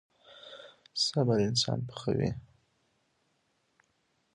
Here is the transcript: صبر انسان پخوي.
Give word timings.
صبر 1.05 1.37
انسان 1.47 1.79
پخوي. 1.89 2.29